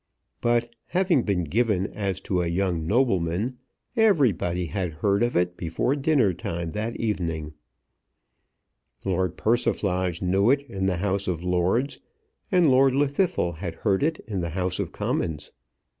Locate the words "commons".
14.91-15.51